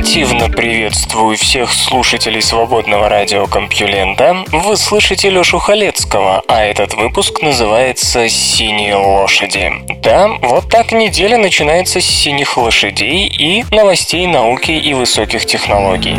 Ультимативно 0.00 0.48
приветствую 0.48 1.36
всех 1.36 1.70
слушателей 1.74 2.40
свободного 2.40 3.10
радиокомпьюлента. 3.10 4.44
Вы 4.50 4.78
слышите 4.78 5.28
Лёшу 5.28 5.58
Халецкого, 5.58 6.42
а 6.48 6.64
этот 6.64 6.94
выпуск 6.94 7.42
называется 7.42 8.26
«Синие 8.30 8.96
лошади». 8.96 9.70
Да, 10.02 10.28
вот 10.40 10.70
так 10.70 10.92
неделя 10.92 11.36
начинается 11.36 12.00
с 12.00 12.06
синих 12.06 12.56
лошадей 12.56 13.26
и 13.26 13.62
новостей 13.70 14.26
науки 14.26 14.70
и 14.70 14.94
высоких 14.94 15.44
технологий. 15.44 16.16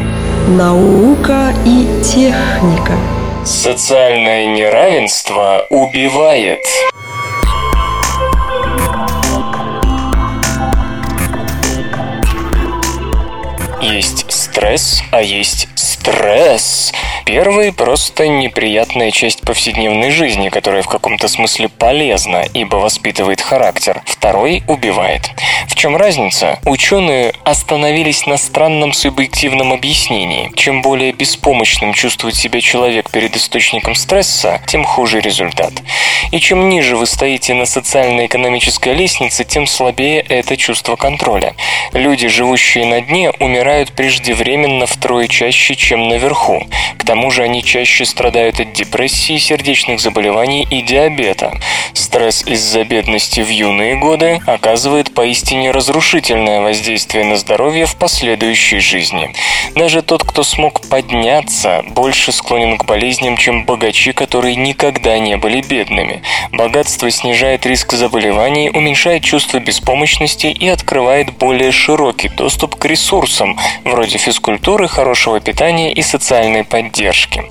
Наука 0.47 1.51
и 1.65 1.87
техника 2.03 2.93
Социальное 3.43 4.45
неравенство 4.45 5.65
убивает. 5.71 6.61
Есть 13.81 14.31
стресс, 14.31 15.01
а 15.11 15.23
есть 15.23 15.67
стресс. 16.01 16.93
Первый– 17.25 17.71
просто 17.73 18.27
неприятная 18.27 19.11
часть 19.11 19.41
повседневной 19.41 20.09
жизни, 20.09 20.49
которая 20.49 20.81
в 20.81 20.87
каком-то 20.87 21.27
смысле 21.27 21.69
полезна, 21.69 22.43
ибо 22.55 22.77
воспитывает 22.77 23.39
характер. 23.39 24.01
Второй– 24.05 24.63
убивает. 24.67 25.29
В 25.67 25.75
чем 25.75 25.95
разница? 25.95 26.59
Ученые 26.65 27.33
остановились 27.43 28.25
на 28.25 28.37
странном 28.37 28.93
субъективном 28.93 29.73
объяснении. 29.73 30.51
Чем 30.55 30.81
более 30.81 31.11
беспомощным 31.11 31.93
чувствует 31.93 32.35
себя 32.35 32.61
человек 32.61 33.11
перед 33.11 33.35
источником 33.35 33.93
стресса, 33.93 34.59
тем 34.65 34.83
хуже 34.83 35.21
результат. 35.21 35.73
И 36.31 36.39
чем 36.39 36.69
ниже 36.69 36.97
вы 36.97 37.05
стоите 37.05 37.53
на 37.53 37.65
социально-экономической 37.65 38.93
лестнице, 38.93 39.43
тем 39.43 39.67
слабее 39.67 40.21
это 40.21 40.57
чувство 40.57 40.95
контроля. 40.95 41.53
Люди, 41.93 42.27
живущие 42.27 42.85
на 42.85 43.01
дне, 43.01 43.31
умирают 43.39 43.91
преждевременно 43.91 44.85
втрое 44.87 45.27
чаще, 45.27 45.75
чем 45.75 45.90
наверху. 45.97 46.65
К 46.97 47.05
тому 47.05 47.31
же 47.31 47.43
они 47.43 47.63
чаще 47.63 48.05
страдают 48.05 48.59
от 48.59 48.73
депрессии, 48.73 49.37
сердечных 49.37 49.99
заболеваний 49.99 50.67
и 50.69 50.81
диабета. 50.81 51.51
Стресс 51.93 52.43
из-за 52.45 52.83
бедности 52.83 53.41
в 53.41 53.49
юные 53.49 53.95
годы 53.95 54.39
оказывает 54.45 55.13
поистине 55.13 55.71
разрушительное 55.71 56.61
воздействие 56.61 57.25
на 57.25 57.37
здоровье 57.37 57.85
в 57.85 57.95
последующей 57.95 58.79
жизни. 58.79 59.33
Даже 59.75 60.01
тот, 60.01 60.23
кто 60.23 60.43
смог 60.43 60.81
подняться, 60.89 61.83
больше 61.89 62.31
склонен 62.31 62.77
к 62.77 62.85
болезням, 62.85 63.37
чем 63.37 63.65
богачи, 63.65 64.11
которые 64.11 64.55
никогда 64.55 65.17
не 65.19 65.37
были 65.37 65.61
бедными. 65.61 66.21
Богатство 66.51 67.09
снижает 67.09 67.65
риск 67.65 67.93
заболеваний, 67.93 68.69
уменьшает 68.69 69.23
чувство 69.23 69.59
беспомощности 69.59 70.47
и 70.47 70.67
открывает 70.67 71.37
более 71.37 71.71
широкий 71.71 72.29
доступ 72.29 72.75
к 72.75 72.85
ресурсам, 72.85 73.57
вроде 73.85 74.17
физкультуры, 74.17 74.87
хорошего 74.87 75.39
питания 75.39 75.80
и 75.89 76.01
социальной 76.03 76.63
поддержки. 76.63 77.43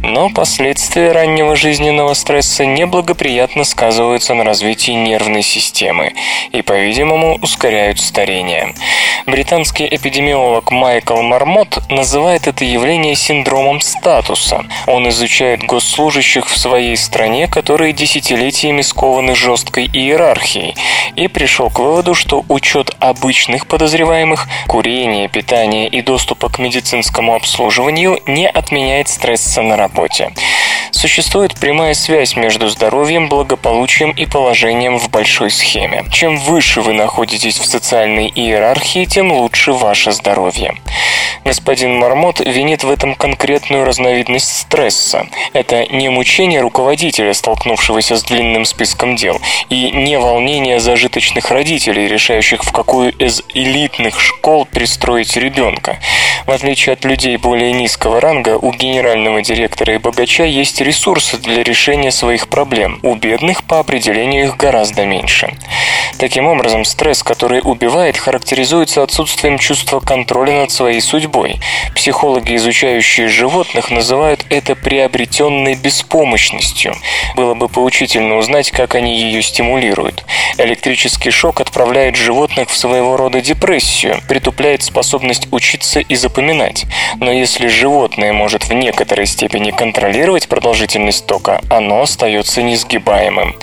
Но 0.00 0.28
последствия 0.30 1.12
раннего 1.12 1.56
жизненного 1.56 2.14
стресса 2.14 2.66
неблагоприятно 2.66 3.64
сказываются 3.64 4.34
на 4.34 4.44
развитии 4.44 4.92
нервной 4.92 5.42
системы 5.42 6.12
и, 6.52 6.62
по-видимому, 6.62 7.38
ускоряют 7.40 8.00
старение. 8.00 8.74
Британский 9.26 9.86
эпидемиолог 9.90 10.70
Майкл 10.70 11.20
Мармот 11.22 11.78
называет 11.90 12.46
это 12.46 12.64
явление 12.64 13.14
синдромом 13.14 13.80
статуса. 13.80 14.64
Он 14.86 15.08
изучает 15.08 15.64
госслужащих 15.64 16.48
в 16.48 16.56
своей 16.56 16.96
стране, 16.96 17.48
которые 17.48 17.92
десятилетиями 17.92 18.82
скованы 18.82 19.34
жесткой 19.34 19.86
иерархией, 19.86 20.74
и 21.14 21.28
пришел 21.28 21.70
к 21.70 21.78
выводу, 21.78 22.14
что 22.14 22.44
учет 22.48 22.94
обычных 23.00 23.66
подозреваемых, 23.66 24.46
курение, 24.66 25.28
питание 25.28 25.88
и 25.88 26.02
доступа 26.02 26.48
к 26.48 26.58
медицинскому 26.58 27.34
обслуживанию 27.34 27.75
не 28.26 28.48
отменяет 28.48 29.08
стресса 29.08 29.60
на 29.60 29.76
работе. 29.76 30.32
Существует 30.96 31.54
прямая 31.60 31.92
связь 31.92 32.36
между 32.36 32.68
здоровьем, 32.68 33.28
благополучием 33.28 34.12
и 34.12 34.24
положением 34.24 34.98
в 34.98 35.10
большой 35.10 35.50
схеме. 35.50 36.06
Чем 36.10 36.38
выше 36.38 36.80
вы 36.80 36.94
находитесь 36.94 37.58
в 37.58 37.66
социальной 37.66 38.32
иерархии, 38.34 39.04
тем 39.04 39.30
лучше 39.30 39.72
ваше 39.72 40.12
здоровье. 40.12 40.74
Господин 41.44 41.98
Мармот 41.98 42.40
винит 42.40 42.82
в 42.82 42.90
этом 42.90 43.14
конкретную 43.14 43.84
разновидность 43.84 44.56
стресса. 44.56 45.26
Это 45.52 45.86
не 45.86 46.08
мучение 46.08 46.60
руководителя, 46.60 47.34
столкнувшегося 47.34 48.16
с 48.16 48.24
длинным 48.24 48.64
списком 48.64 49.16
дел, 49.16 49.38
и 49.68 49.90
не 49.92 50.18
волнение 50.18 50.80
зажиточных 50.80 51.50
родителей, 51.50 52.08
решающих, 52.08 52.64
в 52.64 52.72
какую 52.72 53.12
из 53.12 53.42
элитных 53.54 54.18
школ 54.18 54.64
пристроить 54.64 55.36
ребенка. 55.36 55.98
В 56.46 56.50
отличие 56.50 56.94
от 56.94 57.04
людей 57.04 57.36
более 57.36 57.72
низкого 57.72 58.20
ранга, 58.20 58.56
у 58.56 58.72
генерального 58.72 59.42
директора 59.42 59.94
и 59.94 59.98
богача 59.98 60.44
есть 60.44 60.80
ресурсы 60.86 61.36
для 61.38 61.64
решения 61.64 62.12
своих 62.12 62.48
проблем. 62.48 63.00
У 63.02 63.16
бедных 63.16 63.64
по 63.64 63.80
определению 63.80 64.44
их 64.44 64.56
гораздо 64.56 65.04
меньше. 65.04 65.52
Таким 66.18 66.46
образом, 66.46 66.84
стресс, 66.84 67.22
который 67.22 67.60
убивает, 67.62 68.16
характеризуется 68.16 69.02
отсутствием 69.02 69.58
чувства 69.58 69.98
контроля 70.00 70.60
над 70.60 70.70
своей 70.70 71.00
судьбой. 71.00 71.60
Психологи, 71.94 72.54
изучающие 72.54 73.28
животных, 73.28 73.90
называют 73.90 74.46
это 74.48 74.76
приобретенной 74.76 75.74
беспомощностью. 75.74 76.94
Было 77.34 77.54
бы 77.54 77.68
поучительно 77.68 78.36
узнать, 78.36 78.70
как 78.70 78.94
они 78.94 79.20
ее 79.20 79.42
стимулируют. 79.42 80.24
Электрический 80.56 81.30
шок 81.30 81.60
отправляет 81.60 82.16
животных 82.16 82.70
в 82.70 82.76
своего 82.76 83.16
рода 83.16 83.40
депрессию, 83.40 84.20
притупляет 84.28 84.82
способность 84.82 85.48
учиться 85.50 86.00
и 86.00 86.14
запоминать. 86.14 86.86
Но 87.18 87.30
если 87.30 87.66
животное 87.66 88.32
может 88.32 88.64
в 88.64 88.72
некоторой 88.72 89.26
степени 89.26 89.70
контролировать 89.70 90.48
продолжительность 90.76 91.26
тока, 91.26 91.62
оно 91.70 92.02
остается 92.02 92.60
несгибаемым. 92.60 93.56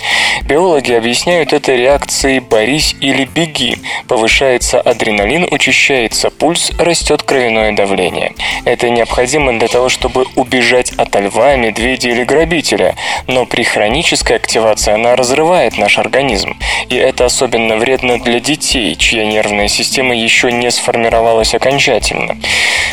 Биологи 0.46 0.92
объясняют 0.92 1.52
это 1.52 1.72
реакцией 1.72 2.40
«борись 2.40 2.96
или 3.00 3.24
беги». 3.24 3.78
Повышается 4.08 4.80
адреналин, 4.80 5.46
учащается 5.48 6.30
пульс, 6.30 6.72
растет 6.76 7.22
кровяное 7.22 7.72
давление. 7.72 8.32
Это 8.64 8.90
необходимо 8.90 9.56
для 9.56 9.68
того, 9.68 9.88
чтобы 9.88 10.26
убежать 10.34 10.90
от 10.96 11.14
льва, 11.14 11.54
медведя 11.54 12.08
или 12.08 12.24
грабителя, 12.24 12.96
но 13.28 13.46
при 13.46 13.62
хронической 13.62 14.34
активации 14.36 14.92
она 14.92 15.14
разрывает 15.14 15.78
наш 15.78 15.98
организм. 15.98 16.56
И 16.88 16.96
это 16.96 17.26
особенно 17.26 17.76
вредно 17.76 18.18
для 18.18 18.40
детей, 18.40 18.96
чья 18.96 19.24
нервная 19.24 19.68
система 19.68 20.16
еще 20.16 20.50
не 20.50 20.70
сформировалась 20.72 21.54
окончательно. 21.54 22.36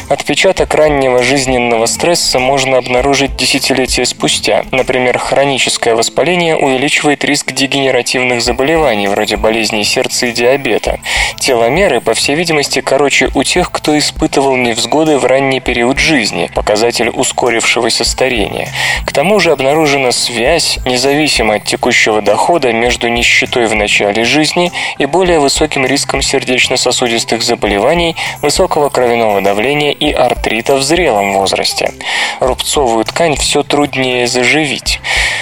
Отпечаток 0.09 0.73
раннего 0.75 1.23
жизненного 1.23 1.85
стресса 1.85 2.37
можно 2.37 2.77
обнаружить 2.77 3.35
десятилетия 3.35 4.05
спустя. 4.11 4.65
Например, 4.71 5.17
хроническое 5.17 5.95
воспаление 5.95 6.55
увеличивает 6.55 7.23
риск 7.25 7.51
дегенеративных 7.51 8.41
заболеваний, 8.41 9.07
вроде 9.07 9.37
болезней 9.37 9.83
сердца 9.83 10.27
и 10.27 10.31
диабета. 10.31 10.99
Теломеры, 11.39 12.01
по 12.01 12.13
всей 12.13 12.35
видимости, 12.35 12.81
короче 12.81 13.31
у 13.33 13.43
тех, 13.43 13.71
кто 13.71 13.97
испытывал 13.97 14.55
невзгоды 14.55 15.17
в 15.17 15.25
ранний 15.25 15.59
период 15.59 15.97
жизни, 15.97 16.51
показатель 16.53 17.09
ускорившегося 17.09 18.03
старения. 18.03 18.67
К 19.05 19.11
тому 19.11 19.39
же 19.39 19.51
обнаружена 19.51 20.11
связь, 20.11 20.77
независимо 20.85 21.55
от 21.55 21.63
текущего 21.63 22.21
дохода, 22.21 22.71
между 22.73 23.07
нищетой 23.07 23.65
в 23.67 23.75
начале 23.75 24.23
жизни 24.23 24.71
и 24.97 25.05
более 25.05 25.39
высоким 25.39 25.85
риском 25.85 26.21
сердечно-сосудистых 26.21 27.41
заболеваний, 27.41 28.15
высокого 28.41 28.89
кровяного 28.89 29.41
давления 29.41 29.91
и 29.91 30.11
артрита 30.11 30.75
в 30.75 30.83
зрелом 30.83 31.33
возрасте. 31.33 31.93
Рубцовую 32.39 33.05
ткань 33.05 33.35
все 33.35 33.63
труднее 33.63 33.90
заживить. 34.25 34.99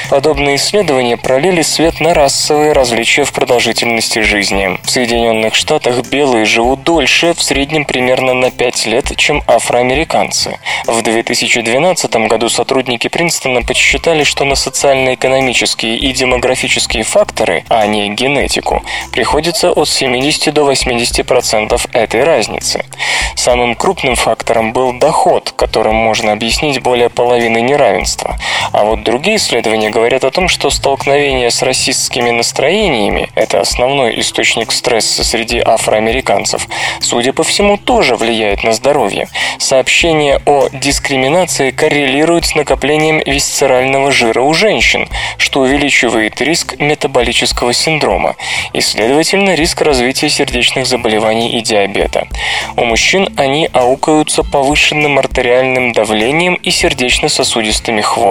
Подобные 0.09 0.55
исследования 0.55 1.17
пролили 1.17 1.61
свет 1.61 1.99
на 1.99 2.15
расовые 2.15 2.71
различия 2.73 3.25
в 3.25 3.31
продолжительности 3.31 4.19
жизни. 4.19 4.79
В 4.83 4.89
Соединенных 4.89 5.53
Штатах 5.53 6.03
белые 6.07 6.45
живут 6.45 6.81
дольше, 6.81 7.35
в 7.35 7.43
среднем 7.43 7.85
примерно 7.85 8.33
на 8.33 8.49
5 8.49 8.87
лет, 8.87 9.15
чем 9.17 9.43
афроамериканцы. 9.45 10.57
В 10.87 11.03
2012 11.03 12.15
году 12.27 12.49
сотрудники 12.49 13.07
Принстона 13.07 13.61
подсчитали, 13.61 14.23
что 14.23 14.45
на 14.45 14.55
социально-экономические 14.55 15.97
и 15.97 16.11
демографические 16.11 17.03
факторы, 17.03 17.63
а 17.69 17.85
не 17.85 18.09
генетику, 18.09 18.83
приходится 19.11 19.71
от 19.71 19.87
70 19.87 20.51
до 20.51 20.71
80% 20.71 21.87
этой 21.93 22.23
разницы. 22.23 22.83
Самым 23.35 23.75
крупным 23.75 24.15
фактором 24.15 24.73
был 24.73 24.93
доход, 24.93 25.53
которым 25.55 25.95
можно 25.95 26.31
объяснить 26.31 26.81
более 26.81 27.09
половины 27.09 27.61
неравенства. 27.61 28.38
А 28.71 28.83
вот 28.83 29.03
другие 29.03 29.38
исследования 29.38 29.89
говорят 29.89 30.24
о 30.24 30.31
том, 30.31 30.47
что 30.47 30.69
столкновение 30.69 31.51
с 31.51 31.62
расистскими 31.62 32.30
настроениями– 32.30 33.30
это 33.36 33.59
основной 33.59 34.19
источник 34.19 34.71
стресса 34.71 35.24
среди 35.24 35.59
афроамериканцев, 35.59 36.68
судя 37.00 37.33
по 37.33 37.44
всему, 37.44 37.77
тоже 37.77 38.15
влияет 38.15 38.63
на 38.63 38.74
здоровье. 38.74 39.27
Сообщения 39.57 40.39
о 40.45 40.69
дискриминации 40.71 41.71
коррелируют 41.71 42.45
с 42.45 42.56
накоплением 42.56 43.21
висцерального 43.25 44.12
жира 44.12 44.42
у 44.42 44.53
женщин, 44.53 45.09
что 45.38 45.62
увеличивает 45.62 46.39
риск 46.39 46.80
метаболического 46.80 47.74
синдрома 47.74 48.35
и, 48.74 48.81
следовательно, 48.81 49.56
риск 49.56 49.81
развития 49.81 50.30
сердечных 50.30 50.85
заболеваний 50.85 51.57
и 51.57 51.62
диабета. 51.62 52.27
У 52.77 52.85
мужчин 52.85 53.30
они 53.35 53.69
аукаются 53.74 54.44
повышенным 54.44 55.18
артериальным 55.18 55.92
давлением 55.92 56.53
и 56.56 56.69
сердечно-сосудистыми 56.69 58.01
хворями. 58.01 58.28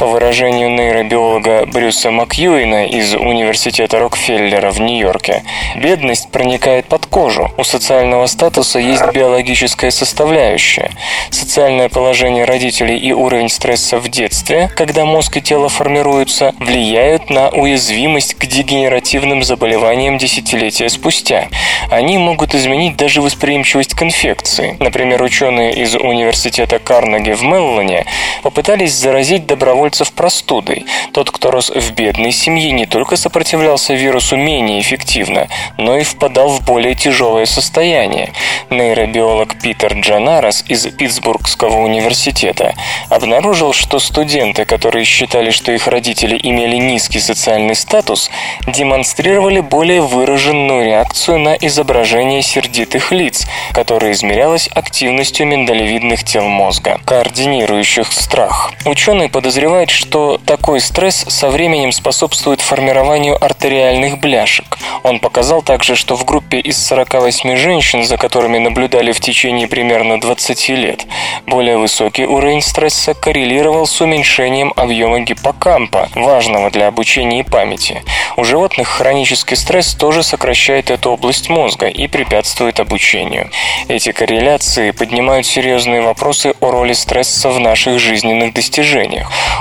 По 0.00 0.06
выражению 0.06 0.70
нейробиолога 0.70 1.66
Брюса 1.66 2.10
Макьюина 2.10 2.86
из 2.86 3.14
Университета 3.14 3.98
Рокфеллера 3.98 4.70
в 4.70 4.80
Нью-Йорке, 4.80 5.42
бедность 5.76 6.30
проникает 6.30 6.86
под 6.86 7.04
кожу. 7.04 7.50
У 7.58 7.64
социального 7.64 8.26
статуса 8.26 8.78
есть 8.78 9.04
биологическая 9.12 9.90
составляющая. 9.90 10.90
Социальное 11.30 11.90
положение 11.90 12.44
родителей 12.44 12.96
и 12.96 13.12
уровень 13.12 13.50
стресса 13.50 13.98
в 13.98 14.08
детстве, 14.08 14.70
когда 14.74 15.04
мозг 15.04 15.36
и 15.36 15.42
тело 15.42 15.68
формируются, 15.68 16.54
влияют 16.58 17.28
на 17.28 17.50
уязвимость 17.50 18.34
к 18.34 18.46
дегенеративным 18.46 19.42
заболеваниям 19.42 20.16
десятилетия 20.16 20.88
спустя. 20.88 21.48
Они 21.90 22.16
могут 22.16 22.54
изменить 22.54 22.96
даже 22.96 23.20
восприимчивость 23.20 23.94
к 23.94 24.02
инфекции. 24.02 24.76
Например, 24.78 25.22
ученые 25.22 25.74
из 25.74 25.94
Университета 25.94 26.78
Карнеги 26.78 27.32
в 27.32 27.42
Меллоне 27.42 28.06
попытались 28.42 28.89
заразить 28.94 29.46
добровольцев 29.46 30.12
простудой. 30.12 30.86
Тот, 31.12 31.30
кто 31.30 31.50
рос 31.50 31.70
в 31.70 31.92
бедной 31.92 32.32
семье, 32.32 32.72
не 32.72 32.86
только 32.86 33.16
сопротивлялся 33.16 33.94
вирусу 33.94 34.36
менее 34.36 34.80
эффективно, 34.80 35.48
но 35.76 35.96
и 35.96 36.02
впадал 36.02 36.48
в 36.48 36.64
более 36.64 36.94
тяжелое 36.94 37.46
состояние. 37.46 38.32
Нейробиолог 38.70 39.60
Питер 39.60 39.94
Джанарас 39.94 40.64
из 40.68 40.86
Питтсбургского 40.86 41.78
университета 41.78 42.74
обнаружил, 43.08 43.72
что 43.72 43.98
студенты, 43.98 44.64
которые 44.64 45.04
считали, 45.04 45.50
что 45.50 45.72
их 45.72 45.86
родители 45.88 46.38
имели 46.42 46.76
низкий 46.76 47.20
социальный 47.20 47.74
статус, 47.74 48.30
демонстрировали 48.66 49.60
более 49.60 50.00
выраженную 50.00 50.84
реакцию 50.84 51.38
на 51.38 51.54
изображение 51.54 52.42
сердитых 52.42 53.12
лиц, 53.12 53.46
которая 53.72 54.12
измерялась 54.12 54.68
активностью 54.72 55.46
миндалевидных 55.46 56.24
тел 56.24 56.44
мозга, 56.44 57.00
координирующих 57.04 58.12
страх. 58.12 58.72
Ученые 58.86 59.28
подозревают, 59.28 59.90
что 59.90 60.40
такой 60.46 60.80
стресс 60.80 61.26
со 61.28 61.50
временем 61.50 61.92
способствует 61.92 62.62
формированию 62.62 63.36
артериальных 63.42 64.18
бляшек. 64.18 64.78
Он 65.02 65.20
показал 65.20 65.60
также, 65.60 65.96
что 65.96 66.16
в 66.16 66.24
группе 66.24 66.58
из 66.58 66.82
48 66.86 67.56
женщин, 67.56 68.04
за 68.04 68.16
которыми 68.16 68.56
наблюдали 68.56 69.12
в 69.12 69.20
течение 69.20 69.68
примерно 69.68 70.18
20 70.18 70.68
лет, 70.70 71.06
более 71.46 71.76
высокий 71.76 72.24
уровень 72.24 72.62
стресса 72.62 73.12
коррелировал 73.12 73.86
с 73.86 74.00
уменьшением 74.00 74.72
объема 74.76 75.20
гиппокампа, 75.20 76.08
важного 76.14 76.70
для 76.70 76.86
обучения 76.86 77.40
и 77.40 77.42
памяти. 77.42 78.02
У 78.38 78.44
животных 78.44 78.88
хронический 78.88 79.56
стресс 79.56 79.92
тоже 79.92 80.22
сокращает 80.22 80.90
эту 80.90 81.10
область 81.10 81.50
мозга 81.50 81.88
и 81.88 82.06
препятствует 82.06 82.80
обучению. 82.80 83.50
Эти 83.88 84.12
корреляции 84.12 84.92
поднимают 84.92 85.46
серьезные 85.46 86.00
вопросы 86.00 86.54
о 86.60 86.70
роли 86.70 86.94
стресса 86.94 87.50
в 87.50 87.60
наших 87.60 87.98
жизненных 87.98 88.54
достижениях. 88.54 88.69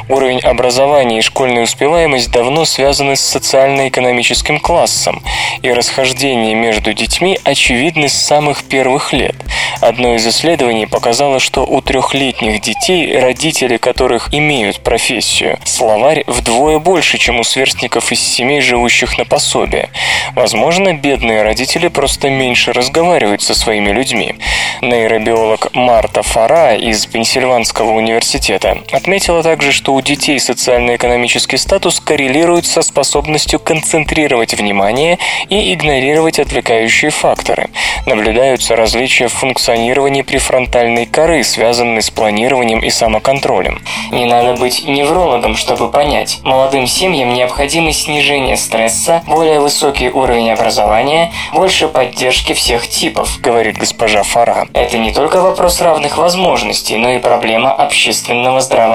Уровень 0.07 0.39
образования 0.39 1.19
и 1.19 1.21
школьная 1.21 1.63
успеваемость 1.63 2.31
давно 2.31 2.65
связаны 2.65 3.15
с 3.15 3.21
социально-экономическим 3.21 4.59
классом, 4.59 5.21
и 5.61 5.71
расхождение 5.71 6.56
между 6.56 6.94
детьми 6.94 7.39
очевидны 7.44 8.09
с 8.09 8.13
самых 8.13 8.63
первых 8.63 9.13
лет. 9.13 9.35
Одно 9.81 10.15
из 10.15 10.27
исследований 10.27 10.88
показало, 10.88 11.39
что 11.39 11.65
у 11.65 11.81
трехлетних 11.81 12.61
детей, 12.61 13.17
родители 13.17 13.77
которых 13.77 14.33
имеют 14.33 14.81
профессию, 14.81 15.57
словарь 15.63 16.23
вдвое 16.27 16.79
больше, 16.79 17.17
чем 17.17 17.39
у 17.39 17.44
сверстников 17.44 18.11
из 18.11 18.19
семей, 18.19 18.61
живущих 18.61 19.17
на 19.17 19.25
пособие. 19.25 19.89
Возможно, 20.35 20.94
бедные 20.94 21.44
родители 21.44 21.88
просто 21.88 22.29
меньше 22.29 22.73
разговаривают 22.73 23.41
со 23.41 23.53
своими 23.53 23.91
людьми. 23.91 24.35
Нейробиолог 24.81 25.73
Марта 25.73 26.23
Фара 26.23 26.75
из 26.75 27.06
Пенсильванского 27.06 27.91
университета 27.91 28.77
отметила 29.00 29.42
также, 29.42 29.72
что 29.72 29.94
у 29.94 30.01
детей 30.01 30.40
социально-экономический 30.40 31.57
статус 31.57 32.00
коррелирует 32.00 32.66
со 32.66 32.81
способностью 32.81 33.60
концентрировать 33.60 34.54
внимание 34.54 35.18
и 35.48 35.74
игнорировать 35.74 36.38
отвлекающие 36.40 37.10
факторы. 37.10 37.69
Наблюдаются 38.06 38.75
различия 38.75 39.28
в 39.28 39.34
функционировании 39.34 40.22
префронтальной 40.22 41.06
коры, 41.06 41.44
связанные 41.44 42.01
с 42.01 42.10
планированием 42.10 42.80
и 42.80 42.90
самоконтролем. 42.90 43.81
Не 44.12 44.25
надо 44.25 44.56
быть 44.60 44.84
неврологом, 44.86 45.56
чтобы 45.56 45.90
понять. 45.90 46.40
Молодым 46.44 46.86
семьям 46.86 47.34
необходимо 47.34 47.94
снижение 47.94 48.57
стресса, 48.57 49.24
более 49.28 49.62
высокий 49.62 50.10
уровень 50.10 50.52
образования, 50.52 51.31
больше 51.54 51.88
поддержки 51.88 52.54
всех 52.54 52.88
типов, 52.88 53.40
говорит 53.42 53.78
госпожа 53.78 54.24
Фара. 54.24 54.68
Это 54.74 54.98
не 54.98 55.13
только 55.13 55.42
вопрос 55.42 55.81
равных 55.81 56.18
возможностей, 56.18 56.98
но 56.98 57.12
и 57.12 57.19
проблема 57.19 57.72
общественного 57.72 58.60
здравоохранения. 58.60 58.88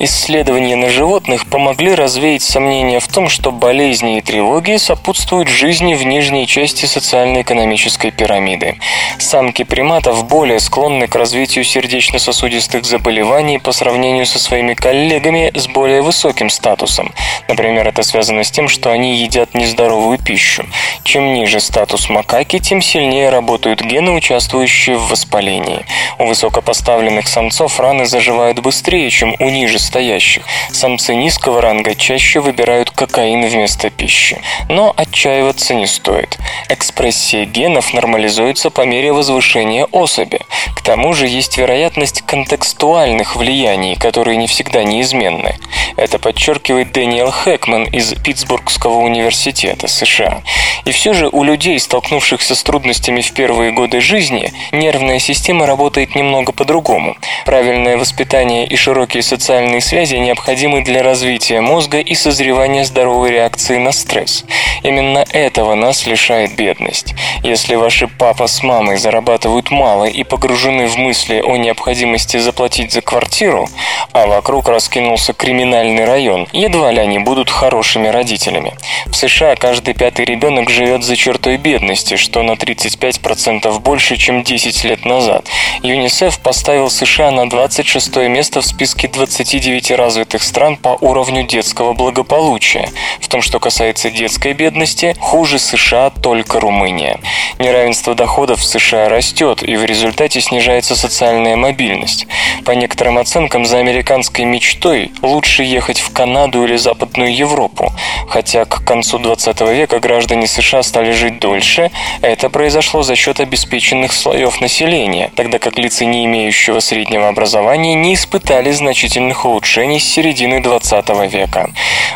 Исследования 0.00 0.74
на 0.74 0.90
животных 0.90 1.46
помогли 1.46 1.94
развеять 1.94 2.42
сомнения 2.42 2.98
в 2.98 3.06
том, 3.06 3.28
что 3.28 3.52
болезни 3.52 4.18
и 4.18 4.20
тревоги 4.20 4.76
сопутствуют 4.76 5.48
жизни 5.48 5.94
в 5.94 6.04
нижней 6.04 6.46
части 6.46 6.86
социально-экономической 6.86 8.10
пирамиды. 8.10 8.76
Самки 9.18 9.62
приматов 9.62 10.26
более 10.26 10.58
склонны 10.58 11.06
к 11.06 11.14
развитию 11.14 11.64
сердечно-сосудистых 11.64 12.84
заболеваний 12.84 13.58
по 13.58 13.70
сравнению 13.70 14.26
со 14.26 14.38
своими 14.40 14.74
коллегами 14.74 15.52
с 15.54 15.68
более 15.68 16.02
высоким 16.02 16.50
статусом. 16.50 17.14
Например, 17.48 17.86
это 17.86 18.02
связано 18.02 18.42
с 18.42 18.50
тем, 18.50 18.68
что 18.68 18.90
они 18.90 19.16
едят 19.16 19.54
нездоровую 19.54 20.18
пищу. 20.18 20.66
Чем 21.04 21.34
ниже 21.34 21.60
статус 21.60 22.08
макаки, 22.08 22.58
тем 22.58 22.82
сильнее 22.82 23.28
работают 23.28 23.82
гены, 23.82 24.10
участвующие 24.10 24.96
в 24.96 25.08
воспалении. 25.08 25.86
У 26.18 26.26
высокопоставленных 26.26 27.28
самцов 27.28 27.78
раны 27.78 28.06
заживают 28.06 28.60
быстрее, 28.64 29.10
чем 29.10 29.36
у 29.38 29.50
ниже 29.50 29.78
стоящих. 29.78 30.42
Самцы 30.72 31.14
низкого 31.14 31.60
ранга 31.60 31.94
чаще 31.94 32.40
выбирают 32.40 32.90
кокаин 32.90 33.46
вместо 33.46 33.90
пищи. 33.90 34.40
Но 34.70 34.94
отчаиваться 34.96 35.74
не 35.74 35.86
стоит. 35.86 36.38
Экспрессия 36.70 37.44
генов 37.44 37.92
нормализуется 37.92 38.70
по 38.70 38.80
мере 38.86 39.12
возвышения 39.12 39.84
особи. 39.92 40.40
К 40.74 40.80
тому 40.80 41.12
же 41.12 41.26
есть 41.26 41.58
вероятность 41.58 42.22
контекстуальных 42.22 43.36
влияний, 43.36 43.96
которые 43.96 44.38
не 44.38 44.46
всегда 44.46 44.82
неизменны. 44.82 45.56
Это 45.96 46.18
подчеркивает 46.18 46.92
Дэниел 46.92 47.30
Хэкман 47.30 47.84
из 47.84 48.14
Питтсбургского 48.14 48.98
университета 48.98 49.88
США. 49.88 50.42
И 50.86 50.90
все 50.92 51.12
же 51.12 51.28
у 51.28 51.42
людей, 51.44 51.78
столкнувшихся 51.78 52.54
с 52.54 52.62
трудностями 52.62 53.20
в 53.20 53.32
первые 53.32 53.72
годы 53.72 54.00
жизни, 54.00 54.52
нервная 54.72 55.18
система 55.18 55.66
работает 55.66 56.14
немного 56.14 56.52
по-другому. 56.52 57.16
Правильное 57.44 57.96
воспитание 57.96 58.43
и 58.44 58.76
широкие 58.76 59.22
социальные 59.22 59.80
связи 59.80 60.16
необходимы 60.16 60.82
для 60.82 61.02
развития 61.02 61.60
мозга 61.60 61.98
и 61.98 62.14
созревания 62.14 62.84
здоровой 62.84 63.30
реакции 63.30 63.78
на 63.78 63.90
стресс. 63.92 64.44
Именно 64.82 65.24
этого 65.32 65.74
нас 65.74 66.06
лишает 66.06 66.54
бедность. 66.56 67.14
Если 67.42 67.74
ваши 67.74 68.06
папа 68.06 68.46
с 68.46 68.62
мамой 68.62 68.98
зарабатывают 68.98 69.70
мало 69.70 70.04
и 70.04 70.24
погружены 70.24 70.86
в 70.86 70.96
мысли 70.98 71.40
о 71.40 71.56
необходимости 71.56 72.36
заплатить 72.36 72.92
за 72.92 73.00
квартиру, 73.00 73.66
а 74.12 74.26
вокруг 74.26 74.68
раскинулся 74.68 75.32
криминальный 75.32 76.04
район, 76.04 76.46
едва 76.52 76.92
ли 76.92 77.00
они 77.00 77.18
будут 77.18 77.48
хорошими 77.48 78.08
родителями. 78.08 78.74
В 79.06 79.14
США 79.14 79.56
каждый 79.56 79.94
пятый 79.94 80.24
ребенок 80.26 80.68
живет 80.68 81.02
за 81.02 81.16
чертой 81.16 81.56
бедности, 81.56 82.16
что 82.16 82.42
на 82.42 82.52
35% 82.52 83.78
больше, 83.80 84.16
чем 84.16 84.42
10 84.42 84.84
лет 84.84 85.04
назад. 85.04 85.46
ЮНИСЕФ 85.82 86.38
поставил 86.40 86.90
США 86.90 87.30
на 87.30 87.48
26 87.48 88.16
место 88.34 88.62
в 88.62 88.66
списке 88.66 89.06
29 89.06 89.92
развитых 89.92 90.42
стран 90.42 90.76
по 90.76 90.98
уровню 91.00 91.44
детского 91.44 91.92
благополучия. 91.92 92.90
В 93.20 93.28
том, 93.28 93.42
что 93.42 93.60
касается 93.60 94.10
детской 94.10 94.54
бедности, 94.54 95.14
хуже 95.20 95.60
США 95.60 96.10
только 96.10 96.58
Румыния. 96.58 97.20
Неравенство 97.60 98.16
доходов 98.16 98.58
в 98.58 98.64
США 98.64 99.08
растет, 99.08 99.62
и 99.62 99.76
в 99.76 99.84
результате 99.84 100.40
снижается 100.40 100.96
социальная 100.96 101.54
мобильность. 101.54 102.26
По 102.64 102.72
некоторым 102.72 103.18
оценкам, 103.18 103.64
за 103.66 103.78
американской 103.78 104.44
мечтой 104.44 105.12
лучше 105.22 105.62
ехать 105.62 106.00
в 106.00 106.12
Канаду 106.12 106.64
или 106.64 106.74
Западную 106.74 107.32
Европу. 107.32 107.92
Хотя 108.28 108.64
к 108.64 108.84
концу 108.84 109.20
20 109.20 109.60
века 109.60 110.00
граждане 110.00 110.48
США 110.48 110.82
стали 110.82 111.12
жить 111.12 111.38
дольше, 111.38 111.92
это 112.20 112.50
произошло 112.50 113.04
за 113.04 113.14
счет 113.14 113.38
обеспеченных 113.38 114.12
слоев 114.12 114.60
населения, 114.60 115.30
тогда 115.36 115.60
как 115.60 115.78
лица, 115.78 116.04
не 116.04 116.24
имеющего 116.24 116.80
среднего 116.80 117.28
образования, 117.28 117.94
не 117.94 118.14
испытали 118.24 118.70
значительных 118.70 119.44
улучшений 119.44 120.00
с 120.00 120.04
середины 120.04 120.62
20 120.62 121.08
века. 121.30 121.70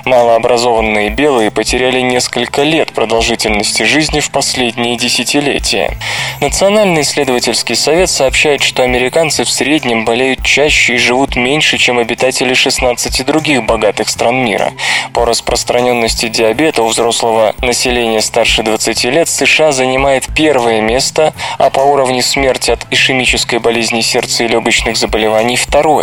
Малообразованные 0.07 1.11
белые 1.11 1.51
потеряли 1.51 2.01
несколько 2.01 2.63
лет 2.63 2.93
продолжительности 2.95 3.83
жизни 3.83 4.21
в 4.21 4.31
последние 4.31 4.97
десятилетия. 4.97 5.99
Национальный 6.41 7.03
исследовательский 7.03 7.77
совет 7.77 8.09
сообщает, 8.09 8.63
что 8.63 8.85
американцы 8.85 9.45
в 9.45 9.51
среднем 9.51 10.07
болеют 10.07 10.43
чаще 10.43 10.95
и 10.95 10.99
живут 10.99 11.37
меньше, 11.37 11.77
чем 11.77 11.99
обитатели 11.99 12.55
16 12.55 13.27
других 13.27 13.65
богатых 13.65 14.09
стран 14.09 14.37
мира. 14.37 14.73
По 15.13 15.27
распространенности 15.27 16.29
диабета 16.29 16.83
у 16.83 16.89
взрослого 16.89 17.55
населения 17.61 18.23
старше 18.23 18.63
20 18.63 19.05
лет 19.05 19.29
США 19.29 19.73
занимает 19.73 20.27
первое 20.35 20.81
место, 20.81 21.35
а 21.59 21.69
по 21.69 21.81
уровню 21.81 22.23
смерти 22.23 22.71
от 22.71 22.87
ишемической 22.91 23.59
болезни 23.59 24.01
сердца 24.01 24.45
и 24.45 24.49
легочных 24.49 24.97
заболеваний 24.97 25.57
второе. 25.57 25.98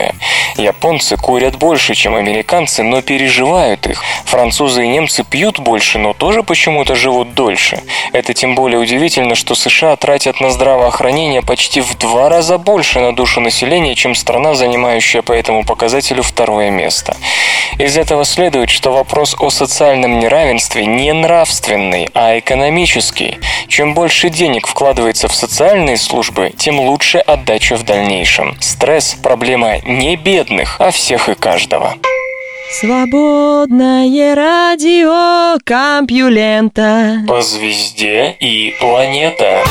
Японцы 0.57 1.17
курят 1.17 1.57
больше, 1.57 1.95
чем 1.95 2.15
американцы, 2.15 2.83
но 2.83 3.01
переживают 3.01 3.87
их. 3.87 4.01
Французы 4.25 4.85
и 4.85 4.87
немцы 4.87 5.23
пьют 5.23 5.59
больше, 5.59 5.99
но 5.99 6.13
тоже 6.13 6.43
почему-то 6.43 6.95
живут 6.95 7.33
дольше. 7.33 7.81
Это 8.13 8.33
тем 8.33 8.55
более 8.55 8.79
удивительно, 8.79 9.35
что 9.35 9.55
США 9.55 9.95
тратят 9.95 10.39
на 10.39 10.49
здравоохранение 10.49 11.41
почти 11.41 11.81
в 11.81 11.97
два 11.97 12.29
раза 12.29 12.57
больше 12.57 12.99
на 12.99 13.13
душу 13.13 13.41
населения, 13.41 13.95
чем 13.95 14.15
страна, 14.15 14.55
занимающая 14.55 15.21
по 15.21 15.33
этому 15.33 15.65
показателю 15.65 16.23
второе 16.23 16.69
место. 16.69 17.17
Из 17.77 17.97
этого 17.97 18.23
следует, 18.23 18.69
что 18.69 18.93
вопрос 18.93 19.35
о 19.39 19.49
социальном 19.49 20.19
неравенстве 20.19 20.85
не 20.85 21.11
нравственный, 21.11 22.09
а 22.13 22.39
экономический. 22.39 23.37
Чем 23.67 23.93
больше 23.93 24.29
денег 24.29 24.67
вкладывается 24.67 25.27
в 25.27 25.35
социальные 25.35 25.97
службы, 25.97 26.53
тем 26.57 26.79
лучше 26.79 27.17
отдача 27.17 27.75
в 27.75 27.83
дальнейшем. 27.83 28.55
Стресс– 28.61 29.17
проблема 29.23 29.79
не 29.85 30.15
бедных, 30.15 30.77
а 30.79 30.91
всех 30.91 31.29
и 31.29 31.35
каждого. 31.35 31.95
Свободное 32.79 34.35
радио 34.35 35.57
Компьюлента 35.63 37.23
По 37.27 37.41
звезде 37.41 38.35
и 38.39 38.75
планета. 38.79 39.63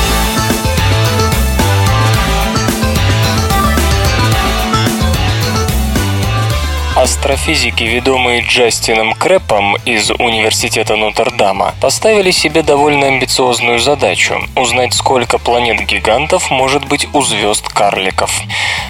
Астрофизики, 6.95 7.83
ведомые 7.83 8.41
Джастином 8.41 9.13
Крэпом 9.15 9.75
из 9.83 10.11
Университета 10.11 10.95
Нотр-Дама, 10.95 11.75
поставили 11.81 12.31
себе 12.31 12.63
довольно 12.63 13.07
амбициозную 13.07 13.79
задачу– 13.79 14.41
узнать, 14.55 14.93
сколько 14.93 15.37
планет-гигантов 15.37 16.49
может 16.51 16.85
быть 16.85 17.09
у 17.13 17.21
звезд-карликов. 17.21 18.31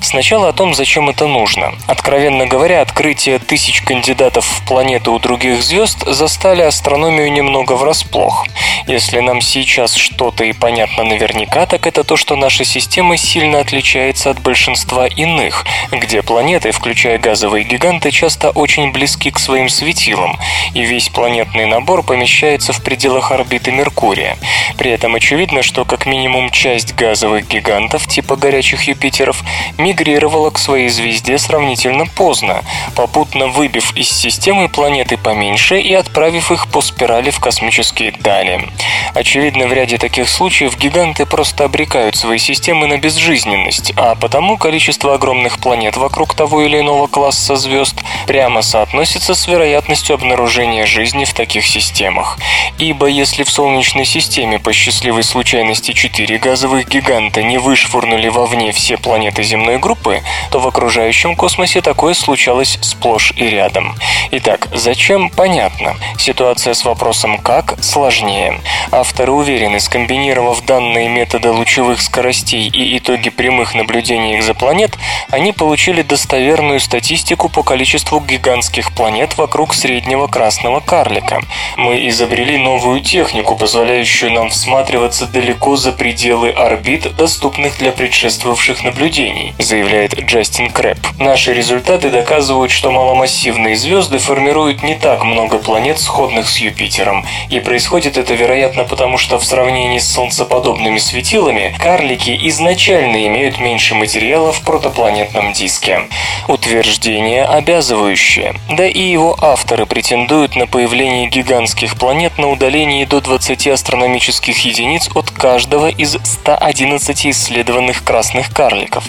Сначала 0.01 0.49
о 0.49 0.53
том, 0.53 0.75
зачем 0.75 1.09
это 1.09 1.25
нужно. 1.25 1.73
Откровенно 1.87 2.45
говоря, 2.45 2.81
открытие 2.81 3.39
тысяч 3.39 3.81
кандидатов 3.81 4.45
в 4.45 4.67
планеты 4.67 5.09
у 5.09 5.17
других 5.17 5.63
звезд 5.63 6.05
застали 6.05 6.61
астрономию 6.61 7.31
немного 7.31 7.73
врасплох. 7.73 8.45
Если 8.85 9.19
нам 9.19 9.41
сейчас 9.41 9.95
что-то 9.95 10.43
и 10.43 10.53
понятно 10.53 11.03
наверняка, 11.03 11.65
так 11.65 11.87
это 11.87 12.03
то, 12.03 12.17
что 12.17 12.35
наша 12.35 12.65
система 12.65 13.17
сильно 13.17 13.61
отличается 13.61 14.29
от 14.29 14.39
большинства 14.39 15.07
иных, 15.07 15.65
где 15.91 16.21
планеты, 16.21 16.71
включая 16.71 17.17
газовые 17.17 17.63
гиганты, 17.63 17.94
часто 18.11 18.49
очень 18.49 18.91
близки 18.91 19.31
к 19.31 19.39
своим 19.39 19.69
светилам, 19.69 20.37
и 20.73 20.83
весь 20.85 21.09
планетный 21.09 21.65
набор 21.65 22.03
помещается 22.03 22.73
в 22.73 22.81
пределах 22.83 23.31
орбиты 23.31 23.71
Меркурия. 23.71 24.37
При 24.77 24.91
этом 24.91 25.15
очевидно, 25.15 25.63
что 25.63 25.85
как 25.85 26.05
минимум 26.05 26.49
часть 26.49 26.95
газовых 26.95 27.47
гигантов 27.47 28.07
типа 28.07 28.35
горячих 28.35 28.83
Юпитеров 28.83 29.43
мигрировала 29.77 30.49
к 30.49 30.57
своей 30.57 30.89
звезде 30.89 31.37
сравнительно 31.37 32.05
поздно, 32.05 32.63
попутно 32.95 33.47
выбив 33.47 33.95
из 33.95 34.09
системы 34.09 34.69
планеты 34.69 35.17
поменьше 35.17 35.79
и 35.79 35.93
отправив 35.93 36.51
их 36.51 36.67
по 36.67 36.81
спирали 36.81 37.29
в 37.29 37.39
космические 37.39 38.11
дали. 38.11 38.67
Очевидно, 39.13 39.67
в 39.67 39.73
ряде 39.73 39.97
таких 39.97 40.27
случаев 40.27 40.77
гиганты 40.77 41.25
просто 41.25 41.65
обрекают 41.65 42.15
свои 42.15 42.37
системы 42.37 42.87
на 42.87 42.97
безжизненность, 42.97 43.93
а 43.95 44.15
потому 44.15 44.57
количество 44.57 45.13
огромных 45.13 45.59
планет 45.59 45.97
вокруг 45.97 46.33
того 46.33 46.63
или 46.63 46.79
иного 46.79 47.07
класса 47.07 47.55
звезд 47.55 47.84
прямо 48.27 48.61
соотносится 48.61 49.35
с 49.35 49.47
вероятностью 49.47 50.15
обнаружения 50.15 50.85
жизни 50.85 51.25
в 51.25 51.33
таких 51.33 51.65
системах. 51.65 52.37
Ибо 52.77 53.07
если 53.07 53.43
в 53.43 53.49
Солнечной 53.49 54.05
системе 54.05 54.59
по 54.59 54.73
счастливой 54.73 55.23
случайности 55.23 55.91
четыре 55.93 56.37
газовых 56.37 56.87
гиганта 56.87 57.43
не 57.43 57.57
вышвырнули 57.57 58.27
вовне 58.27 58.71
все 58.71 58.97
планеты 58.97 59.43
земной 59.43 59.77
группы, 59.77 60.21
то 60.51 60.59
в 60.59 60.67
окружающем 60.67 61.35
космосе 61.35 61.81
такое 61.81 62.13
случалось 62.13 62.77
сплошь 62.81 63.33
и 63.37 63.47
рядом. 63.47 63.95
Итак, 64.31 64.67
зачем? 64.73 65.29
Понятно. 65.29 65.95
Ситуация 66.17 66.73
с 66.73 66.83
вопросом 66.83 67.37
«как» 67.37 67.75
сложнее. 67.81 68.61
Авторы 68.91 69.31
уверены, 69.31 69.79
скомбинировав 69.79 70.65
данные 70.65 71.07
метода 71.07 71.53
лучевых 71.53 72.01
скоростей 72.01 72.67
и 72.67 72.97
итоги 72.97 73.29
прямых 73.29 73.75
наблюдений 73.75 74.37
экзопланет, 74.37 74.97
они 75.29 75.53
получили 75.53 76.01
достоверную 76.01 76.79
статистику 76.79 77.49
по 77.49 77.63
количеству 77.63 77.74
гигантских 77.75 78.93
планет 78.93 79.37
вокруг 79.37 79.73
среднего 79.73 80.27
красного 80.27 80.79
карлика. 80.79 81.41
Мы 81.77 82.07
изобрели 82.07 82.57
новую 82.57 83.01
технику, 83.01 83.55
позволяющую 83.55 84.31
нам 84.31 84.49
всматриваться 84.49 85.25
далеко 85.25 85.75
за 85.75 85.91
пределы 85.91 86.49
орбит, 86.49 87.15
доступных 87.15 87.77
для 87.77 87.91
предшествовавших 87.91 88.83
наблюдений, 88.83 89.53
заявляет 89.59 90.17
Джастин 90.17 90.69
Крэп. 90.71 90.99
Наши 91.19 91.53
результаты 91.53 92.09
доказывают, 92.09 92.71
что 92.71 92.91
маломассивные 92.91 93.75
звезды 93.75 94.19
формируют 94.19 94.83
не 94.83 94.95
так 94.95 95.23
много 95.23 95.57
планет, 95.57 95.99
сходных 95.99 96.47
с 96.47 96.57
Юпитером, 96.57 97.25
и 97.49 97.59
происходит 97.59 98.17
это, 98.17 98.33
вероятно, 98.33 98.83
потому 98.83 99.17
что 99.17 99.37
в 99.37 99.45
сравнении 99.45 99.99
с 99.99 100.11
солнцеподобными 100.11 100.97
светилами 100.97 101.75
карлики 101.79 102.37
изначально 102.49 103.25
имеют 103.27 103.59
меньше 103.59 103.95
материала 103.95 104.51
в 104.51 104.61
протопланетном 104.61 105.53
диске. 105.53 106.01
Утверждение 106.47 107.43
обязывающее, 107.55 108.55
да 108.69 108.87
и 108.87 108.99
его 108.99 109.35
авторы 109.39 109.85
претендуют 109.85 110.55
на 110.55 110.67
появление 110.67 111.27
гигантских 111.27 111.97
планет 111.97 112.37
на 112.37 112.49
удалении 112.49 113.05
до 113.05 113.21
20 113.21 113.67
астрономических 113.67 114.57
единиц 114.65 115.09
от 115.15 115.31
каждого 115.31 115.89
из 115.89 116.17
111 116.23 117.27
исследованных 117.27 118.03
красных 118.03 118.51
карликов. 118.51 119.03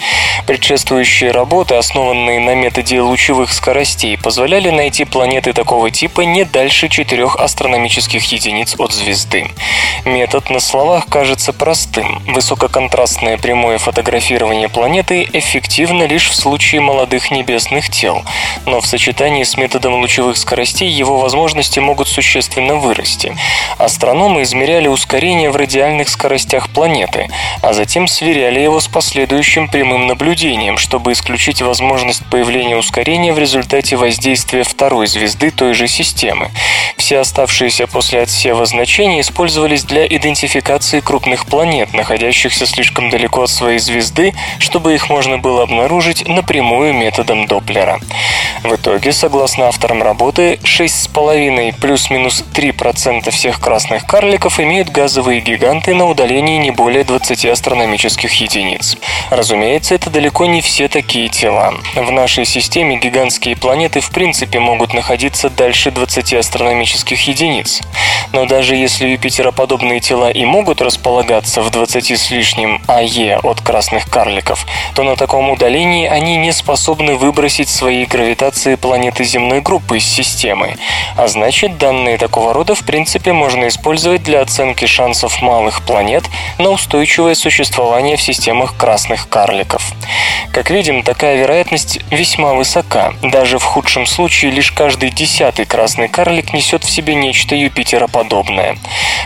Предшествующие 0.45 1.31
работы, 1.31 1.75
основанные 1.75 2.39
на 2.39 2.55
методе 2.55 3.01
лучевых 3.01 3.51
скоростей, 3.51 4.17
позволяли 4.17 4.69
найти 4.69 5.05
планеты 5.05 5.53
такого 5.53 5.91
типа 5.91 6.21
не 6.21 6.45
дальше 6.45 6.89
4 6.89 7.25
астрономических 7.37 8.23
единиц 8.31 8.75
от 8.77 8.93
звезды. 8.93 9.47
Метод 10.05 10.49
на 10.49 10.59
словах 10.59 11.07
кажется 11.07 11.53
простым. 11.53 12.21
Высококонтрастное 12.27 13.37
прямое 13.37 13.77
фотографирование 13.77 14.69
планеты 14.69 15.27
эффективно 15.33 16.03
лишь 16.03 16.29
в 16.29 16.35
случае 16.35 16.81
молодых 16.81 17.31
небесных 17.31 17.89
тел. 17.89 18.23
Но 18.65 18.81
в 18.81 18.85
сочетании 18.87 19.43
с 19.43 19.57
методом 19.57 19.95
лучевых 20.01 20.37
скоростей 20.37 20.89
его 20.89 21.19
возможности 21.19 21.79
могут 21.79 22.07
существенно 22.07 22.75
вырасти. 22.75 23.35
Астрономы 23.77 24.43
измеряли 24.43 24.87
ускорение 24.87 25.49
в 25.49 25.55
радиальных 25.55 26.09
скоростях 26.09 26.69
планеты, 26.69 27.29
а 27.61 27.73
затем 27.73 28.07
сверяли 28.07 28.59
его 28.59 28.79
с 28.79 28.87
последующим 28.87 29.67
прямым 29.67 30.07
наблюдением, 30.07 30.77
чтобы 30.77 31.13
исключить 31.13 31.61
возможность 31.61 32.25
появления 32.25 32.77
ускорения 32.77 33.33
в 33.33 33.39
результате 33.39 33.95
воздействия 33.95 34.63
второй 34.63 35.07
звезды 35.07 35.51
той 35.51 35.73
же 35.73 35.87
системы. 35.87 36.51
Все 36.97 37.19
оставшиеся 37.19 37.87
после 37.87 38.21
отсева 38.21 38.65
значения 38.65 39.21
использовались 39.21 39.83
для 39.83 40.05
идентификации 40.05 40.99
крупных 40.99 41.45
планет, 41.45 41.93
находящихся 41.93 42.65
слишком 42.65 43.09
далеко 43.09 43.43
от 43.43 43.49
своей 43.49 43.79
звезды, 43.79 44.33
чтобы 44.59 44.93
их 44.93 45.09
можно 45.09 45.37
было 45.37 45.63
обнаружить 45.63 46.27
напрямую 46.27 46.93
методом 46.93 47.45
Доплера. 47.45 47.99
В 48.63 48.75
итоге, 48.75 49.11
согласно 49.11 49.67
авторам 49.67 50.01
работы, 50.03 50.59
6,5 50.63 51.75
плюс-минус 51.79 52.43
3% 52.53 53.29
всех 53.31 53.59
красных 53.59 54.05
карликов 54.05 54.59
имеют 54.59 54.89
газовые 54.89 55.41
гиганты 55.41 55.93
на 55.93 56.05
удалении 56.05 56.57
не 56.57 56.71
более 56.71 57.03
20 57.03 57.45
астрономических 57.45 58.33
единиц. 58.33 58.97
Разумеется, 59.29 59.95
это 59.95 60.09
далеко 60.09 60.45
не 60.45 60.61
все 60.61 60.87
такие 60.87 61.29
тела. 61.29 61.73
В 61.95 62.11
нашей 62.11 62.45
системе 62.45 62.97
гигантские 62.97 63.55
планеты 63.55 64.01
в 64.01 64.09
принципе 64.09 64.59
могут 64.59 64.93
находиться 64.93 65.49
дальше 65.49 65.91
20 65.91 66.33
астрономических 66.33 67.27
единиц. 67.27 67.81
Но 68.33 68.45
даже 68.45 68.75
если 68.75 69.07
Юпитероподобные 69.07 69.99
тела 69.99 70.29
и 70.29 70.45
могут 70.45 70.81
располагаться 70.81 71.61
в 71.61 71.69
20 71.69 72.11
с 72.11 72.31
лишним 72.31 72.81
АЕ 72.87 73.39
от 73.43 73.61
красных 73.61 74.09
карликов, 74.09 74.65
то 74.93 75.03
на 75.03 75.15
таком 75.15 75.49
удалении 75.49 76.07
они 76.07 76.37
не 76.37 76.51
способны 76.51 77.15
выбросить 77.15 77.69
свои 77.69 78.05
гравитации 78.17 78.73
планеты 78.73 79.23
земной 79.23 79.61
группы 79.61 79.97
из 79.97 80.05
системы. 80.05 80.75
А 81.15 81.27
значит, 81.27 81.77
данные 81.77 82.17
такого 82.17 82.51
рода 82.51 82.73
в 82.73 82.83
принципе 82.83 83.31
можно 83.31 83.67
использовать 83.67 84.23
для 84.23 84.41
оценки 84.41 84.85
шансов 84.85 85.39
малых 85.43 85.83
планет 85.83 86.23
на 86.57 86.71
устойчивое 86.71 87.35
существование 87.35 88.17
в 88.17 88.21
системах 88.21 88.75
красных 88.75 89.29
карликов. 89.29 89.83
Как 90.51 90.71
видим, 90.71 91.03
такая 91.03 91.37
вероятность 91.37 91.99
весьма 92.09 92.55
высока. 92.55 93.13
Даже 93.21 93.59
в 93.59 93.63
худшем 93.63 94.07
случае 94.07 94.49
лишь 94.49 94.71
каждый 94.71 95.11
десятый 95.11 95.65
красный 95.67 96.07
карлик 96.07 96.53
несет 96.53 96.83
в 96.83 96.89
себе 96.89 97.13
нечто 97.13 97.53
Юпитероподобное. 97.53 98.77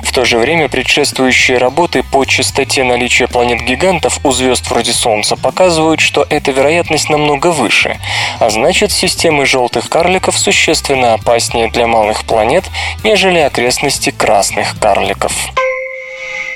В 0.03 0.11
то 0.11 0.25
же 0.25 0.37
время 0.37 0.67
предшествующие 0.67 1.57
работы 1.57 2.03
по 2.03 2.25
частоте 2.25 2.83
наличия 2.83 3.27
планет-гигантов 3.27 4.19
у 4.25 4.31
звезд 4.31 4.69
вроде 4.69 4.91
Солнца 4.91 5.37
показывают, 5.37 6.01
что 6.01 6.27
эта 6.29 6.51
вероятность 6.51 7.09
намного 7.09 7.47
выше, 7.47 7.97
а 8.39 8.49
значит 8.49 8.80
системы 8.89 9.45
желтых 9.45 9.89
карликов 9.89 10.37
существенно 10.37 11.13
опаснее 11.13 11.69
для 11.69 11.85
малых 11.85 12.23
планет, 12.23 12.63
нежели 13.03 13.39
окрестности 13.39 14.09
красных 14.09 14.79
карликов. 14.79 15.33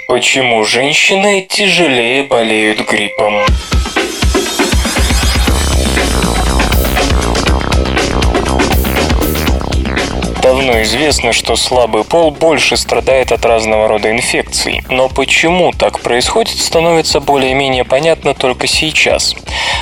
Почему 0.08 0.63
женщины 0.63 1.46
тяжелее 1.48 2.24
болеют 2.24 2.89
гриппом? 2.89 3.44
Давно 10.65 10.81
известно, 10.81 11.31
что 11.31 11.55
слабый 11.55 12.03
пол 12.03 12.31
больше 12.31 12.75
страдает 12.75 13.31
от 13.31 13.45
разного 13.45 13.88
рода 13.88 14.10
инфекций. 14.10 14.81
Но 14.89 15.10
почему 15.10 15.72
так 15.72 16.00
происходит, 16.00 16.57
становится 16.57 17.19
более-менее 17.19 17.84
понятно 17.84 18.34
только 18.34 18.65
сейчас. 18.65 19.36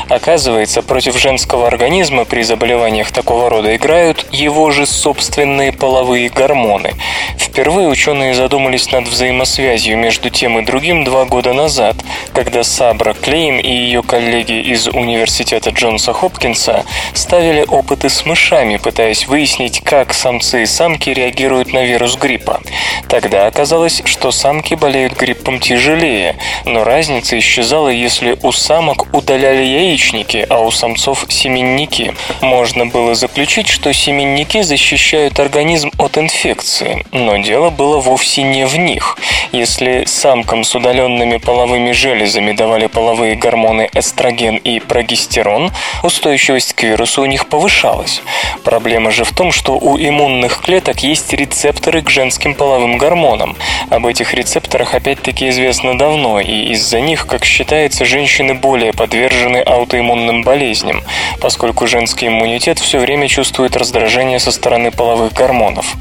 Оказывается, 0.10 0.82
против 0.82 1.18
женского 1.18 1.68
организма 1.68 2.26
при 2.26 2.42
заболеваниях 2.44 3.12
такого 3.12 3.50
рода 3.50 3.74
играют 3.78 4.26
его 4.34 4.72
же 4.72 4.86
собственные 4.86 5.72
половые 5.72 6.28
гормоны. 6.28 6.96
Впервые 7.38 7.88
ученые 7.88 8.34
задумались 8.34 8.92
над 8.92 9.08
взаимосвязью 9.08 9.98
между 9.98 10.30
тем 10.30 10.60
и 10.60 10.66
другим 10.66 11.04
два 11.04 11.26
года 11.26 11.54
назад, 11.54 11.96
когда 12.34 12.64
Сабра 12.64 13.14
Клейн 13.14 13.60
и 13.60 13.70
ее 13.70 14.02
коллеги 14.04 14.60
из 14.60 14.88
Университета 14.88 15.70
Джонса 15.70 16.14
Хопкинса 16.14 16.84
ставили 17.14 17.64
опыты 17.68 18.10
с 18.10 18.26
мышами, 18.26 18.78
пытаясь 18.78 19.28
выяснить, 19.28 19.82
как 19.82 20.14
самцы 20.14 20.64
и 20.64 20.66
самки 20.74 21.12
реагируют 21.12 21.72
на 21.72 21.84
вирус 21.84 22.18
гриппа. 22.18 22.60
Тогда 23.08 23.46
оказалось, 23.46 24.02
что 24.06 24.32
самки 24.32 24.74
болеют 24.74 25.14
гриппом 25.14 25.60
тяжелее, 25.60 26.36
но 26.66 26.84
разница 26.84 27.38
исчезала, 27.38 27.90
если 27.90 28.36
у 28.42 28.52
самок 28.52 29.14
удаляли 29.14 29.64
яичники, 29.64 30.48
а 30.50 30.62
у 30.62 30.72
самцов 30.72 31.28
семенники. 31.30 32.16
Можно 32.42 32.88
было 32.88 33.14
заключить, 33.14 33.68
что 33.68 33.94
семенники 33.94 34.64
защищают 34.64 35.40
организм 35.40 35.92
от 36.00 36.18
инфекции, 36.18 37.06
но 37.12 37.38
дело 37.38 37.70
было 37.70 38.00
вовсе 38.00 38.42
не 38.42 38.66
в 38.66 38.76
них. 38.76 39.20
Если 39.52 40.06
самкам 40.06 40.64
с 40.64 40.74
удаленными 40.74 41.38
половыми 41.38 41.92
железами 41.92 42.54
давали 42.54 42.88
половые 42.88 43.36
гормоны 43.36 43.90
эстроген 43.94 44.56
и 44.56 44.80
прогестерон, 44.80 45.72
устойчивость 46.02 46.74
к 46.74 46.82
вирусу 46.82 47.22
у 47.22 47.26
них 47.26 47.46
повышалась. 47.46 48.24
Проблема 48.64 49.12
же 49.12 49.24
в 49.24 49.34
том, 49.34 49.52
что 49.52 49.74
у 49.78 50.00
иммунных 50.00 50.63
клеток 50.64 51.04
есть 51.04 51.34
рецепторы 51.34 52.02
к 52.02 52.10
женским 52.10 52.56
половым 52.56 52.98
гормонам. 52.98 53.56
Об 53.90 54.06
этих 54.06 54.34
рецепторах 54.34 54.96
опять-таки 54.96 55.50
известно 55.50 55.98
давно, 55.98 56.40
и 56.40 56.72
из-за 56.72 57.02
них, 57.02 57.28
как 57.28 57.44
считается, 57.44 58.06
женщины 58.06 58.54
более 58.54 58.94
подвержены 58.94 59.58
аутоиммунным 59.58 60.44
болезням, 60.44 61.04
поскольку 61.42 61.86
женский 61.86 62.28
иммунитет 62.28 62.80
все 62.80 63.00
время 63.00 63.28
чувствует 63.28 63.76
раздражение 63.76 64.40
со 64.40 64.52
стороны 64.52 64.92
половых 64.92 65.34
гормонов. 65.34 65.96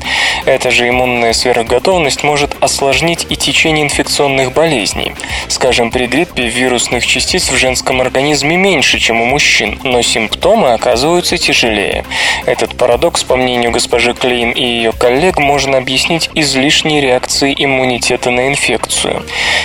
Эта 0.46 0.70
же 0.70 0.88
иммунная 0.88 1.32
сверхготовность 1.32 2.22
может 2.22 2.56
осложнить 2.60 3.26
и 3.28 3.36
течение 3.36 3.84
инфекционных 3.84 4.52
болезней. 4.52 5.12
Скажем, 5.48 5.90
при 5.90 6.06
гриппе 6.06 6.46
вирусных 6.46 7.04
частиц 7.04 7.50
в 7.50 7.56
женском 7.56 8.00
организме 8.00 8.56
меньше, 8.56 9.00
чем 9.00 9.20
у 9.20 9.24
мужчин, 9.24 9.80
но 9.82 10.02
симптомы 10.02 10.72
оказываются 10.72 11.36
тяжелее. 11.36 12.04
Этот 12.46 12.76
парадокс, 12.76 13.24
по 13.24 13.36
мнению 13.36 13.72
госпожи 13.72 14.14
Клей, 14.14 14.51
Клейн 14.52 14.56
и 14.56 14.62
ее 14.62 14.92
коллег 14.92 15.38
можно 15.38 15.78
объяснить 15.78 16.30
излишней 16.34 17.00
реакцией 17.00 17.54
иммунитета 17.58 18.30
на 18.30 18.48
инфекцию. 18.48 19.22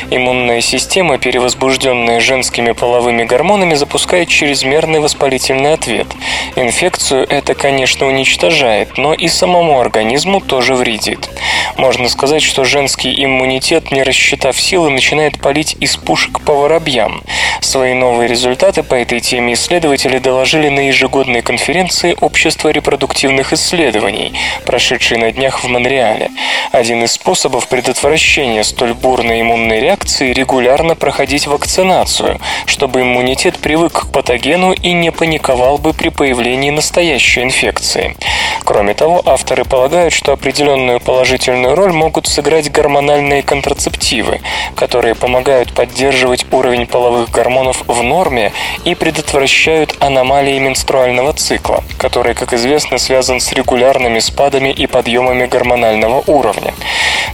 Иммунная 0.10 0.62
система, 0.62 1.18
перевозбужденная 1.18 2.20
женскими 2.20 2.72
половыми 2.72 3.24
гормонами, 3.24 3.76
запускает 3.76 4.30
чрезмерный 4.30 5.00
воспалительный 5.00 5.74
ответ. 5.74 6.08
Инфекцию 6.56 7.28
это, 7.30 7.54
конечно, 7.54 8.08
уничтожает, 8.08 8.98
но 8.98 9.14
и 9.14 9.28
самому 9.28 9.80
организму 9.80 10.42
тоже 10.42 10.76
вредит. 10.76 11.30
Можно 11.78 12.10
сказать, 12.10 12.42
что 12.42 12.64
женский 12.64 13.24
иммунитет, 13.24 13.92
не 13.92 14.04
рассчитав 14.04 14.60
силы, 14.60 14.90
начинает 14.90 15.40
палить 15.40 15.76
из 15.80 15.98
пушек 15.98 16.42
по 16.42 16.54
воробьям. 16.54 17.22
Свои 17.62 17.94
новые 17.94 18.28
результаты 18.28 18.84
по 18.84 18.96
этой 18.96 19.20
теме 19.20 19.54
исследователи 19.54 20.20
доложили 20.20 20.70
на 20.70 20.88
ежегодной 20.88 21.42
конференции 21.42 22.16
Общества 22.22 22.70
репродуктивных 22.70 23.54
исследований, 23.54 24.34
прошедшей 24.78 25.18
на 25.18 25.32
днях 25.32 25.64
в 25.64 25.68
Монреале. 25.68 26.30
Один 26.72 27.04
из 27.04 27.14
способов 27.14 27.68
предотвращения 27.68 28.64
столь 28.64 28.94
бурной 28.94 29.42
иммунной 29.42 29.80
реакции– 29.80 30.34
регулярно 30.34 30.94
проходить 30.94 31.48
вакцинацию, 31.48 32.40
чтобы 32.68 33.02
иммунитет 33.02 33.58
привык 33.58 33.94
к 33.94 34.12
патогену 34.12 34.74
и 34.74 34.94
не 34.94 35.12
паниковал 35.12 35.80
бы 35.80 35.94
при 35.94 36.10
появлении 36.10 36.70
настоящей 36.70 37.42
инфекции. 37.42 38.16
Кроме 38.64 38.94
того, 38.94 39.24
авторы 39.26 39.64
полагают, 39.64 40.14
что 40.14 40.34
определенную 40.34 41.00
положительную 41.00 41.74
роль 41.74 41.94
могут 41.94 42.28
сыграть 42.28 42.70
гормональные 42.70 43.42
контрацептивы, 43.42 44.42
которые 44.76 45.16
помогают 45.16 45.74
поддерживать 45.74 46.46
уровень 46.52 46.86
половых 46.86 47.32
гормонов 47.32 47.84
в 47.88 48.04
норме 48.04 48.52
и 48.84 48.94
предотвращают 48.94 49.96
аномалии 50.00 50.60
менструального 50.60 51.34
цикла, 51.34 51.84
который, 51.98 52.36
как 52.36 52.54
известно, 52.54 52.98
связан 52.98 53.40
с 53.40 53.54
регулярными 53.54 54.20
спадами 54.20 54.67
спадами 54.68 54.72
и 54.72 54.88
подъемами 54.88 55.46
гормонального 55.46 56.24
уровня. 56.28 56.74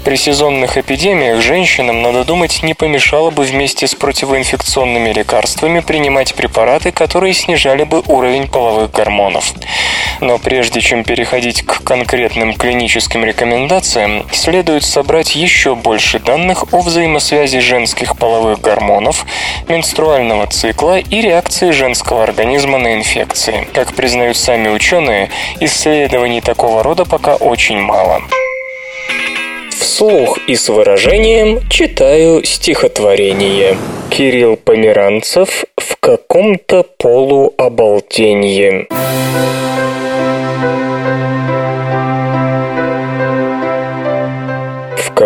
При 0.04 0.18
сезонных 0.18 0.78
эпидемиях 0.78 1.42
женщинам, 1.42 2.02
надо 2.02 2.26
думать, 2.26 2.64
не 2.64 2.74
помешало 2.74 3.32
бы 3.32 3.44
вместе 3.44 3.88
с 3.88 3.96
противоинфекционными 3.96 5.14
лекарствами 5.14 5.82
принимать 5.82 6.34
препараты, 6.36 6.92
которые 6.92 7.34
снижали 7.34 7.84
бы 7.84 8.02
уровень 8.08 8.48
половых 8.48 8.92
гормонов. 8.92 9.54
Но 10.24 10.38
прежде 10.38 10.80
чем 10.80 11.04
переходить 11.04 11.64
к 11.64 11.84
конкретным 11.84 12.54
клиническим 12.54 13.26
рекомендациям, 13.26 14.26
следует 14.32 14.86
собрать 14.86 15.36
еще 15.36 15.76
больше 15.76 16.18
данных 16.18 16.64
о 16.72 16.80
взаимосвязи 16.80 17.60
женских 17.60 18.16
половых 18.18 18.62
гормонов, 18.62 19.26
менструального 19.68 20.48
цикла 20.48 21.00
и 21.00 21.20
реакции 21.20 21.72
женского 21.72 22.24
организма 22.24 22.78
на 22.78 22.96
инфекции. 22.96 23.68
Как 23.74 23.94
признают 23.94 24.38
сами 24.38 24.70
ученые, 24.70 25.30
исследований 25.60 26.40
такого 26.40 26.84
рода 26.84 27.04
пока 27.04 27.36
очень 27.36 27.80
мало. 27.80 28.22
Вслух 29.78 30.40
и 30.48 30.56
с 30.56 30.70
выражением 30.70 31.68
читаю 31.70 32.46
стихотворение. 32.46 33.78
Кирилл 34.10 34.56
Померанцев 34.56 35.66
в 35.76 35.98
каком 36.00 36.24
каком-то 36.34 36.84
полуобалденье. 36.98 38.88
В 38.90 39.93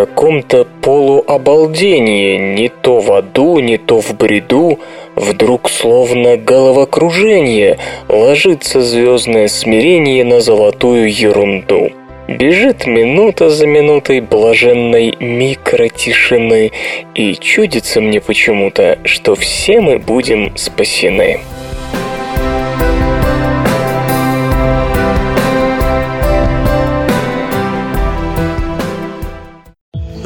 каком-то 0.06 0.64
полуобалдении, 0.82 2.36
не 2.54 2.68
то 2.68 3.00
в 3.00 3.12
аду, 3.12 3.58
не 3.58 3.78
то 3.78 4.00
в 4.00 4.16
бреду, 4.16 4.78
вдруг 5.16 5.68
словно 5.68 6.36
головокружение 6.36 7.78
ложится 8.08 8.80
звездное 8.80 9.48
смирение 9.48 10.24
на 10.24 10.40
золотую 10.40 11.12
ерунду. 11.12 11.90
Бежит 12.28 12.86
минута 12.86 13.50
за 13.50 13.66
минутой 13.66 14.20
блаженной 14.20 15.16
микротишины, 15.18 16.70
и 17.14 17.34
чудится 17.34 18.00
мне 18.00 18.20
почему-то, 18.20 18.98
что 19.04 19.34
все 19.34 19.80
мы 19.80 19.98
будем 19.98 20.56
спасены. 20.56 21.40